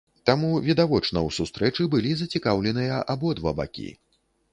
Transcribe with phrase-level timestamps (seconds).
[0.27, 3.87] Таму, відавочна, у сустрэчы былі зацікаўленыя абодва бакі.